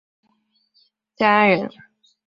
[1.15, 1.69] 建安人。